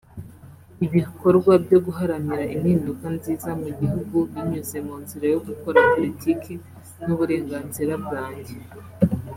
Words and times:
Ibikorwa 0.85 1.53
byo 1.65 1.77
guharanira 1.85 2.43
impinduka 2.55 3.05
nziza 3.15 3.49
mu 3.61 3.67
gihugu 3.79 4.17
binyuze 4.31 4.77
mu 4.87 4.95
nzira 5.01 5.25
yo 5.33 5.39
gukora 5.47 5.77
politiki 5.93 6.53
ni 7.03 7.11
uburenganzira 7.15 7.93
bwanjye 8.05 8.55